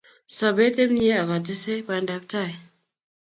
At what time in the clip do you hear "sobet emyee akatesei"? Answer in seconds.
0.35-1.85